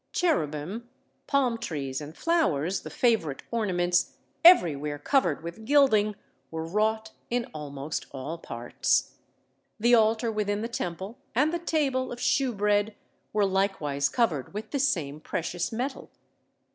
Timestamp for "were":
6.49-6.65, 13.31-13.45